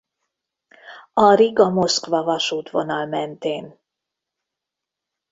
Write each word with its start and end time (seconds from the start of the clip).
A 1.13 1.33
Riga-Moszkva 1.35 2.23
vasútvonal 2.23 3.05
mentén. 3.05 3.79